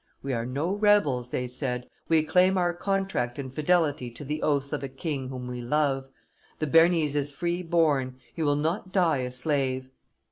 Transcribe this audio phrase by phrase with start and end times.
[0.23, 4.73] "We are no rebels," they said: "we claim our contract and fidelity to the oaths
[4.73, 6.09] of a king whom we love.
[6.57, 9.91] The Bearnese is free born, he will not die a slave.